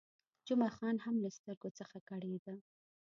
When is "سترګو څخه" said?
1.37-1.97